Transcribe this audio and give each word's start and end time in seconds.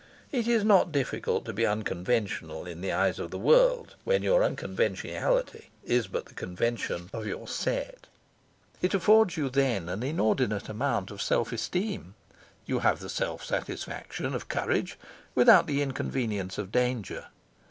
It 0.31 0.47
is 0.47 0.63
not 0.63 0.91
difficult 0.91 1.45
to 1.45 1.53
be 1.53 1.63
unconventional 1.63 2.65
in 2.65 2.81
the 2.81 2.91
eyes 2.91 3.19
of 3.19 3.29
the 3.29 3.37
world 3.37 3.93
when 4.03 4.23
your 4.23 4.43
unconventionality 4.43 5.69
is 5.83 6.07
but 6.07 6.25
the 6.25 6.33
convention 6.33 7.11
of 7.13 7.27
your 7.27 7.47
set. 7.47 8.07
It 8.81 8.95
affords 8.95 9.37
you 9.37 9.47
then 9.47 9.89
an 9.89 10.01
inordinate 10.01 10.69
amount 10.69 11.11
of 11.11 11.21
self 11.21 11.51
esteem. 11.51 12.15
You 12.65 12.79
have 12.79 12.99
the 12.99 13.09
self 13.09 13.43
satisfaction 13.45 14.33
of 14.33 14.47
courage 14.49 14.97
without 15.35 15.67
the 15.67 15.83
inconvenience 15.83 16.57
of 16.57 16.71
danger. 16.71 17.27